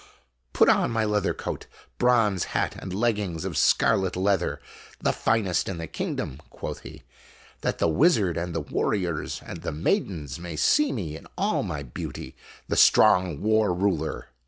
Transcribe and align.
"Put 0.53 0.67
on 0.67 0.89
my 0.89 1.05
leather 1.05 1.35
coat, 1.35 1.67
bronze 1.99 2.45
hat, 2.57 2.75
and 2.75 2.91
leggings 2.91 3.45
of 3.45 3.55
scarlet 3.55 4.15
leather, 4.15 4.59
the 4.99 5.11
finest 5.13 5.69
in 5.69 5.77
the 5.77 5.85
kingdom," 5.85 6.39
quoth 6.49 6.79
he, 6.79 7.03
"that 7.61 7.77
the 7.77 7.87
wizard 7.87 8.35
and 8.35 8.55
the 8.55 8.61
warriors 8.61 9.43
and 9.45 9.61
the 9.61 9.71
maidens 9.71 10.39
may 10.39 10.55
see 10.55 10.91
me 10.91 11.15
in 11.15 11.27
all 11.37 11.61
my 11.61 11.83
beauty, 11.83 12.35
the 12.67 12.75
stronof 12.77 13.37
war 13.41 13.71
ruler." 13.75 14.29